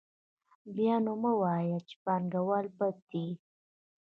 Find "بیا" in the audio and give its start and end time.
0.75-0.95